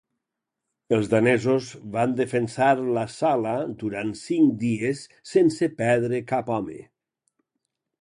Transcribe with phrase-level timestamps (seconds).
[0.95, 1.67] Els danesos
[1.97, 3.53] van defensar la sala
[3.85, 5.05] durant cinc dies
[5.37, 6.85] sense perdre cap home.